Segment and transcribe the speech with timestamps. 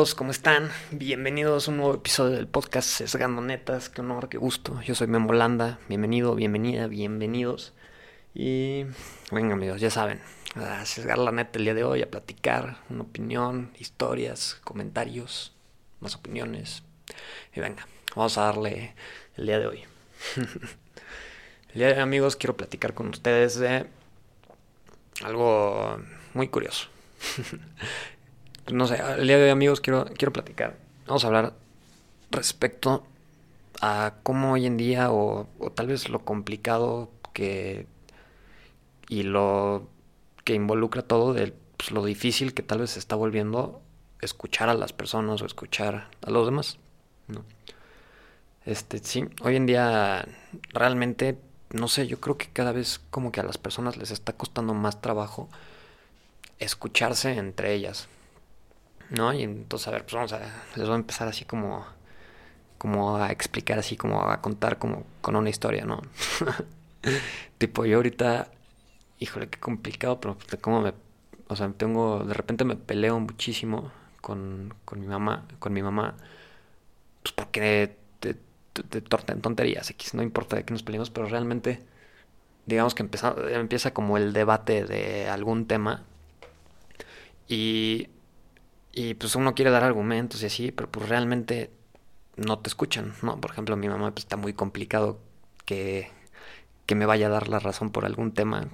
[0.00, 0.70] ¿cómo están?
[0.92, 3.90] Bienvenidos a un nuevo episodio del podcast Sesgando Netas.
[3.90, 4.80] Qué honor, qué gusto.
[4.80, 5.78] Yo soy Memo Landa.
[5.90, 7.74] Bienvenido, bienvenida, bienvenidos.
[8.32, 8.86] Y
[9.30, 10.22] venga, amigos, ya saben,
[10.54, 15.54] a sesgar la neta el día de hoy, a platicar, una opinión, historias, comentarios,
[16.00, 16.82] más opiniones.
[17.54, 18.94] Y venga, vamos a darle
[19.36, 19.84] el día de hoy.
[20.36, 23.84] el día de hoy, amigos, quiero platicar con ustedes de
[25.22, 26.00] algo
[26.32, 26.88] muy curioso.
[28.72, 30.76] no sé, el día de hoy, amigos, quiero, quiero platicar.
[31.06, 31.54] Vamos a hablar
[32.30, 33.04] respecto
[33.80, 37.86] a cómo hoy en día, o, o tal vez lo complicado que
[39.08, 39.88] y lo
[40.44, 43.82] que involucra todo de pues, lo difícil que tal vez se está volviendo
[44.20, 46.78] escuchar a las personas o escuchar a los demás.
[47.26, 47.44] ¿no?
[48.64, 50.26] Este, sí, hoy en día
[50.72, 51.38] realmente,
[51.70, 54.74] no sé, yo creo que cada vez como que a las personas les está costando
[54.74, 55.48] más trabajo
[56.58, 58.08] escucharse entre ellas.
[59.10, 59.32] ¿No?
[59.32, 60.40] Y entonces, a ver, pues vamos a,
[60.76, 61.84] les voy a empezar así como,
[62.78, 66.00] como a explicar, así como a contar como con una historia, ¿no?
[67.58, 68.50] tipo, yo ahorita
[69.20, 70.94] híjole, qué complicado, pero como me,
[71.48, 76.16] o sea, tengo, de repente me peleo muchísimo con, con mi mamá, con mi mamá,
[77.22, 78.36] pues porque de,
[78.90, 79.00] de,
[79.42, 81.82] tonterías, X, no importa de qué nos peleemos, pero realmente,
[82.66, 86.04] digamos que empieza, empieza como el debate de algún tema
[87.48, 88.08] y,
[88.92, 91.70] y pues uno quiere dar argumentos y así, pero pues realmente
[92.36, 93.40] no te escuchan, ¿no?
[93.40, 95.20] Por ejemplo, mi mamá pues está muy complicado
[95.66, 96.10] que,
[96.86, 98.68] que me vaya a dar la razón por algún tema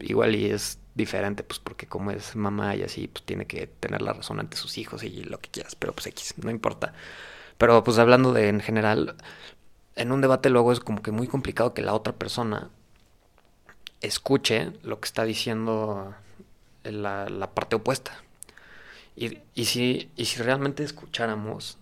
[0.00, 4.02] igual y es diferente, pues porque como es mamá y así, pues tiene que tener
[4.02, 6.94] la razón ante sus hijos y lo que quieras, pero pues X, no importa.
[7.58, 9.16] Pero pues hablando de en general,
[9.96, 12.70] en un debate luego es como que muy complicado que la otra persona
[14.00, 16.14] escuche lo que está diciendo
[16.84, 18.22] la, la parte opuesta.
[19.16, 21.78] Y, y, si, y si realmente escucháramos,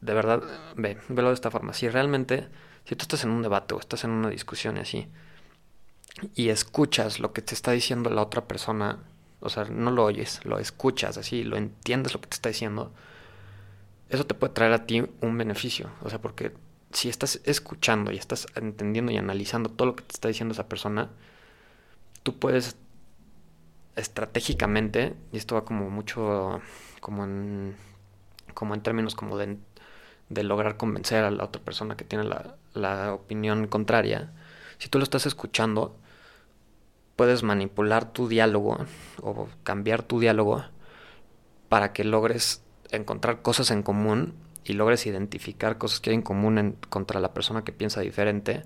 [0.00, 0.42] de verdad,
[0.76, 2.48] ve, velo de esta forma, si realmente,
[2.84, 5.08] si tú estás en un debate o estás en una discusión y así,
[6.34, 9.00] y escuchas lo que te está diciendo la otra persona,
[9.40, 12.92] o sea, no lo oyes, lo escuchas así, lo entiendes lo que te está diciendo,
[14.08, 15.90] eso te puede traer a ti un beneficio.
[16.02, 16.52] O sea, porque
[16.92, 20.68] si estás escuchando y estás entendiendo y analizando todo lo que te está diciendo esa
[20.68, 21.10] persona,
[22.22, 22.76] tú puedes
[24.00, 26.60] estratégicamente, y esto va como mucho
[27.00, 27.76] como en,
[28.54, 29.58] como en términos como de,
[30.28, 32.24] lograr convencer a la otra persona que tiene
[32.74, 34.32] la opinión contraria,
[34.78, 35.94] si tú lo estás escuchando,
[37.14, 38.78] puedes manipular tu diálogo
[39.20, 40.64] o cambiar tu diálogo
[41.68, 44.32] para que logres encontrar cosas en común
[44.64, 48.62] y logres identificar cosas que hay en común contra la persona que piensa diferente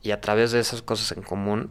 [0.00, 1.70] y a través de esas cosas en común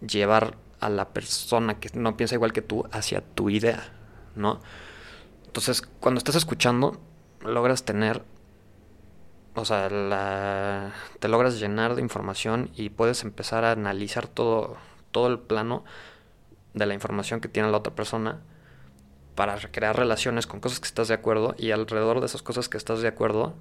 [0.00, 3.92] llevar a la persona que no piensa igual que tú hacia tu idea,
[4.34, 4.60] ¿no?
[5.46, 7.00] Entonces, cuando estás escuchando,
[7.44, 8.22] logras tener
[9.54, 14.76] o sea, te logras llenar de información y puedes empezar a analizar todo,
[15.10, 15.84] todo el plano
[16.74, 18.40] de la información que tiene la otra persona
[19.34, 22.76] para crear relaciones con cosas que estás de acuerdo y alrededor de esas cosas que
[22.76, 23.54] estás de acuerdo,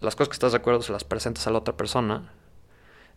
[0.00, 2.32] las cosas que estás de acuerdo se las presentas a la otra persona.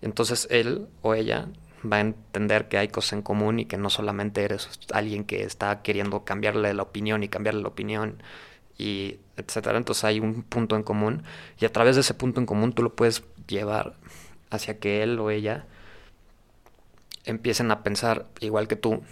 [0.02, 1.48] Entonces él o ella
[1.92, 5.44] va a entender que hay cosas en común y que no solamente eres alguien que
[5.44, 8.22] está queriendo cambiarle la opinión y cambiarle la opinión
[8.78, 9.78] y etcétera.
[9.78, 11.24] Entonces hay un punto en común
[11.60, 13.96] y a través de ese punto en común tú lo puedes llevar
[14.50, 15.66] hacia que él o ella
[17.26, 19.04] empiecen a pensar igual que tú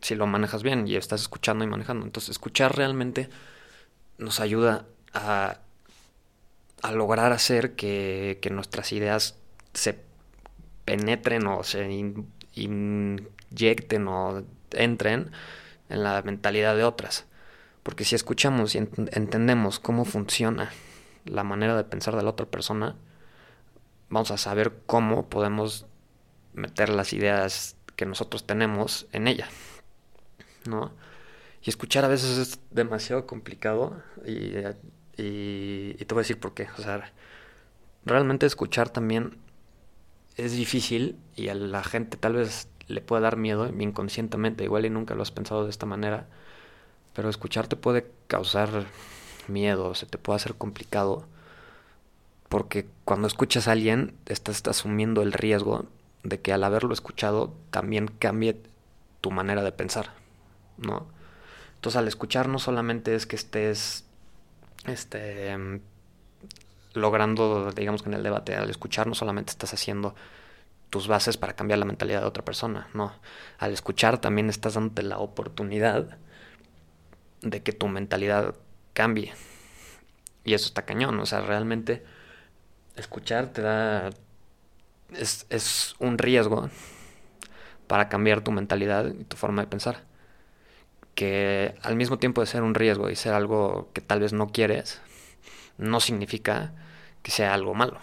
[0.00, 2.04] si lo manejas bien y estás escuchando y manejando.
[2.04, 3.28] Entonces escuchar realmente
[4.18, 5.58] nos ayuda a,
[6.92, 9.36] lograr hacer que, nuestras ideas
[9.72, 9.98] se
[10.84, 11.88] penetren o se
[12.54, 15.30] inyecten o entren
[15.88, 17.26] en la mentalidad de otras.
[17.82, 20.70] Porque si escuchamos y entendemos cómo funciona
[21.24, 22.96] la manera de pensar de la otra persona,
[24.08, 25.86] vamos a saber cómo podemos
[26.54, 29.48] meter las ideas que nosotros tenemos en ella.
[30.66, 30.92] ¿No?
[31.62, 34.56] Y escuchar a veces es demasiado complicado y,
[35.16, 36.68] y, y te voy a decir por qué.
[36.78, 37.12] O sea,
[38.04, 39.38] realmente escuchar también
[40.36, 44.90] es difícil y a la gente tal vez le pueda dar miedo inconscientemente, igual y
[44.90, 46.26] nunca lo has pensado de esta manera
[47.14, 48.86] pero escuchar te puede causar
[49.48, 51.26] miedo, se te puede hacer complicado.
[52.48, 55.86] Porque cuando escuchas a alguien, estás asumiendo el riesgo
[56.22, 58.60] de que al haberlo escuchado también cambie
[59.20, 60.12] tu manera de pensar,
[60.78, 61.06] ¿no?
[61.76, 64.04] Entonces al escuchar no solamente es que estés
[64.84, 65.80] este,
[66.94, 70.14] logrando, digamos que en el debate, al escuchar no solamente estás haciendo
[70.90, 73.14] tus bases para cambiar la mentalidad de otra persona, no.
[73.58, 76.18] Al escuchar también estás dándote la oportunidad
[77.40, 78.54] de que tu mentalidad
[78.92, 79.32] cambie.
[80.44, 82.04] Y eso está cañón, o sea, realmente
[82.96, 84.10] escuchar te da...
[85.12, 86.70] Es, es un riesgo
[87.86, 90.04] para cambiar tu mentalidad y tu forma de pensar.
[91.14, 94.48] Que al mismo tiempo de ser un riesgo y ser algo que tal vez no
[94.48, 95.00] quieres,
[95.78, 96.72] no significa
[97.22, 97.98] que sea algo malo.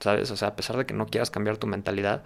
[0.00, 0.30] ¿Sabes?
[0.30, 2.22] O sea, a pesar de que no quieras cambiar tu mentalidad,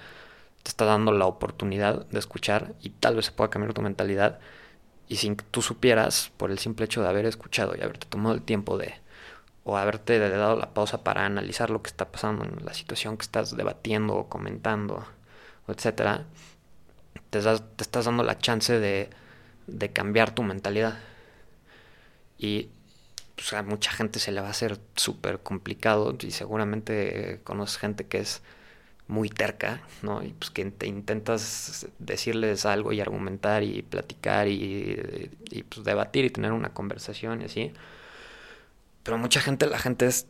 [0.62, 4.38] te está dando la oportunidad de escuchar y tal vez se pueda cambiar tu mentalidad
[5.08, 8.34] y sin que tú supieras por el simple hecho de haber escuchado y haberte tomado
[8.34, 8.94] el tiempo de
[9.64, 13.22] o haberte dado la pausa para analizar lo que está pasando en la situación que
[13.22, 15.06] estás debatiendo o comentando,
[15.68, 16.26] etcétera,
[17.30, 19.08] te, estás dando la chance de,
[19.66, 20.98] de cambiar tu mentalidad.
[22.38, 22.68] Y
[23.36, 28.06] pues, a mucha gente se le va a hacer súper complicado y seguramente conoces gente
[28.06, 28.42] que es
[29.06, 30.22] muy terca, ¿no?
[30.22, 36.24] Y pues que te intentas decirles algo y argumentar y platicar y, y pues debatir
[36.24, 37.72] y tener una conversación y así.
[39.02, 40.26] Pero mucha gente, la gente es,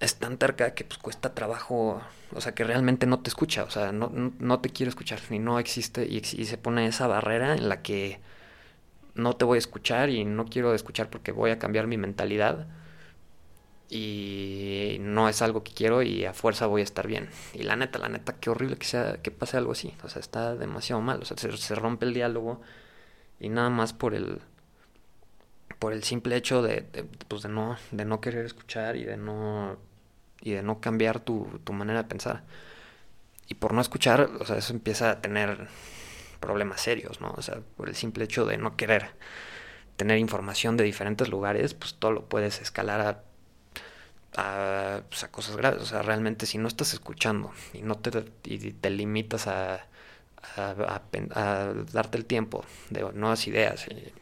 [0.00, 2.02] es tan terca que pues cuesta trabajo,
[2.34, 5.38] o sea, que realmente no te escucha, o sea, no, no, te quiere escuchar, ni
[5.38, 8.20] no existe y, y se pone esa barrera en la que
[9.16, 12.66] no te voy a escuchar y no quiero escuchar porque voy a cambiar mi mentalidad
[13.88, 17.28] y no es algo que quiero y a fuerza voy a estar bien.
[17.54, 19.94] Y la neta, la neta, qué horrible que sea que pase algo así.
[20.02, 21.22] O sea, está demasiado mal.
[21.22, 22.60] O sea, se, rompe el diálogo
[23.40, 24.40] y nada más por el
[25.78, 26.82] por el simple hecho de,
[27.28, 29.76] pues de no de no querer escuchar y de no
[30.40, 32.44] y de no cambiar tu, tu manera de pensar.
[33.48, 35.68] Y por no escuchar, o sea, eso empieza a tener
[36.40, 37.34] problemas serios, ¿no?
[37.36, 39.10] O sea, por el simple hecho de no querer
[39.96, 43.22] tener información de diferentes lugares, pues todo lo puedes escalar a
[44.36, 45.82] a, pues, cosas graves.
[45.82, 49.86] O sea, realmente si no estás escuchando y no te, y te limitas a,
[51.92, 54.12] darte el tiempo de nuevas ideas y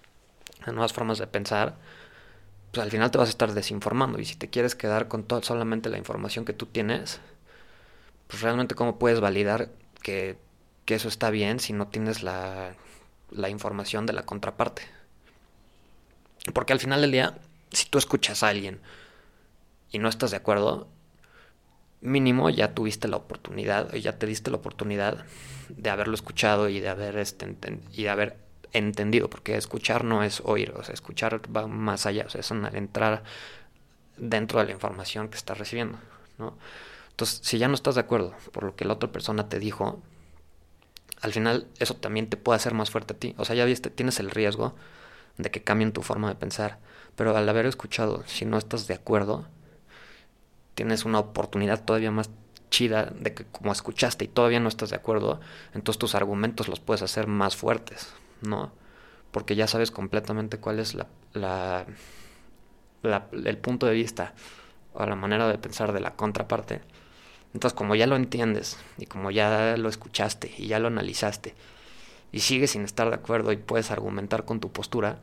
[0.70, 1.76] nuevas formas de pensar,
[2.72, 4.18] pues al final te vas a estar desinformando.
[4.18, 7.20] Y si te quieres quedar con todo, solamente la información que tú tienes,
[8.28, 9.70] pues realmente cómo puedes validar
[10.02, 10.38] que,
[10.84, 12.74] que eso está bien si no tienes la,
[13.30, 14.82] la información de la contraparte.
[16.52, 17.38] Porque al final del día,
[17.72, 18.80] si tú escuchas a alguien,
[19.90, 20.88] y no estás de acuerdo,
[22.00, 25.24] mínimo ya tuviste la oportunidad, ya te diste la oportunidad
[25.68, 27.56] de haberlo escuchado y de haber, este,
[27.92, 28.36] y de haber
[28.72, 32.50] entendido, porque escuchar no es oír, o sea, escuchar va más allá, o sea, es
[32.50, 33.22] entrar
[34.16, 35.98] dentro de la información que estás recibiendo,
[36.38, 36.58] ¿no?
[37.10, 40.02] Entonces, si ya no estás de acuerdo por lo que la otra persona te dijo,
[41.24, 43.34] al final eso también te puede hacer más fuerte a ti.
[43.38, 44.74] O sea, ya viste, tienes el riesgo
[45.38, 46.78] de que cambien tu forma de pensar,
[47.16, 49.46] pero al haber escuchado, si no estás de acuerdo,
[50.74, 52.28] tienes una oportunidad todavía más
[52.68, 55.40] chida de que como escuchaste y todavía no estás de acuerdo,
[55.72, 58.12] entonces tus argumentos los puedes hacer más fuertes,
[58.42, 58.72] ¿no?
[59.30, 60.94] Porque ya sabes completamente cuál es
[61.32, 61.86] la,
[63.02, 64.34] el punto de vista
[64.92, 66.82] o la manera de pensar de la contraparte.
[67.54, 71.54] Entonces, como ya lo entiendes y como ya lo escuchaste y ya lo analizaste
[72.32, 75.20] y sigues sin estar de acuerdo y puedes argumentar con tu postura,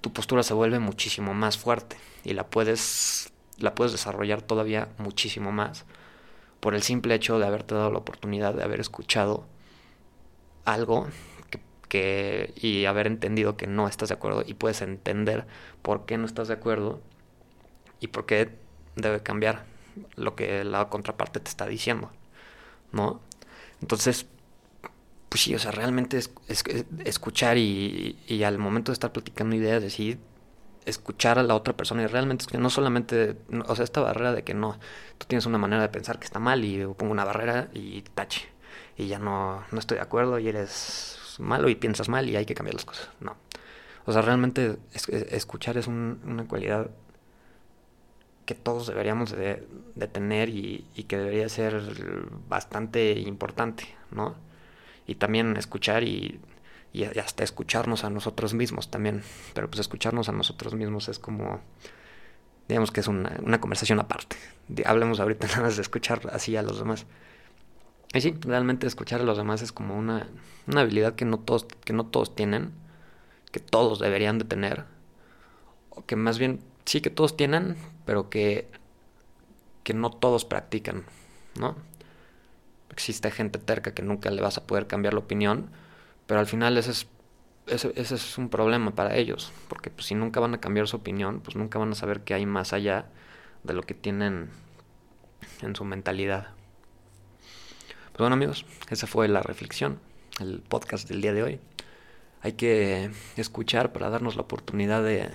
[0.00, 5.52] tu postura se vuelve muchísimo más fuerte y la puedes la puedes desarrollar todavía muchísimo
[5.52, 5.84] más
[6.60, 9.44] por el simple hecho de haberte dado la oportunidad de haber escuchado
[10.64, 11.08] algo
[11.88, 15.46] que, y haber entendido que no estás de acuerdo y puedes entender
[15.82, 17.00] por qué no estás de acuerdo
[18.00, 18.50] y por qué
[18.94, 19.71] debe cambiar
[20.16, 22.10] lo que la contraparte te está diciendo,
[22.92, 23.20] ¿no?
[23.80, 24.26] Entonces,
[25.28, 26.30] pues sí, o sea, realmente es,
[27.04, 30.18] escuchar y, al momento de estar platicando ideas, decir,
[30.84, 34.54] escuchar a la otra persona y realmente no solamente, o sea, esta barrera de que
[34.54, 34.78] no,
[35.18, 38.52] tú tienes una manera de pensar que está mal y pongo una barrera y tache
[38.96, 42.46] y ya no, no estoy de acuerdo y eres malo y piensas mal y hay
[42.46, 43.08] que cambiar las cosas.
[43.20, 43.36] No.
[44.04, 44.78] O sea, realmente
[45.30, 46.90] escuchar es una cualidad
[48.54, 49.66] todos deberíamos de,
[50.12, 51.82] tener y, que debería ser
[52.48, 54.34] bastante importante, ¿no?
[55.06, 56.40] Y también escuchar y
[57.18, 59.22] hasta escucharnos a nosotros mismos también.
[59.54, 61.60] Pero pues escucharnos a nosotros mismos es como,
[62.68, 64.36] digamos que es una, una conversación aparte.
[64.84, 67.06] Hablemos ahorita nada más de escuchar así a los demás.
[68.14, 70.28] Y sí, realmente escuchar a los demás es como una,
[70.66, 72.72] una habilidad que no, todos, que no todos tienen,
[73.50, 74.84] que todos deberían de tener,
[75.88, 78.68] o que más bien sí que todos tienen, pero que,
[79.84, 81.04] que no todos practican,
[81.58, 81.76] ¿no?
[82.90, 85.70] Existe gente terca que nunca le vas a poder cambiar la opinión,
[86.26, 87.06] pero al final ese es,
[87.66, 91.40] ese, es un problema para ellos, porque pues, si nunca van a cambiar su opinión,
[91.40, 93.06] pues nunca van a saber qué hay más allá
[93.62, 94.50] de lo que tienen
[95.62, 96.48] en su mentalidad.
[98.12, 99.98] Pues bueno amigos, esa fue la reflexión,
[100.38, 101.60] el podcast del día de hoy.
[102.42, 105.30] hay que escuchar para darnos la oportunidad de,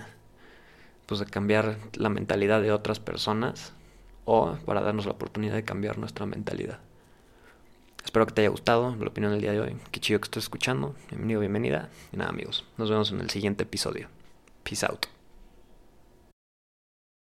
[1.08, 3.74] pues, de cambiar la mentalidad de otras personas
[4.26, 6.80] o para darnos la oportunidad de cambiar nuestra mentalidad.
[8.04, 9.78] Espero que te haya gustado la opinión del día de hoy.
[9.92, 10.96] Qué chido que estés escuchando.
[11.10, 11.90] Bienvenido, bienvenida.
[12.14, 14.08] Y nada, amigos, nos vemos en el siguiente episodio.
[14.64, 15.17] Peace out.